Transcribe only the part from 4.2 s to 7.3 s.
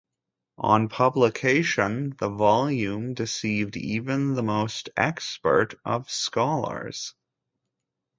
the most expert of scholars.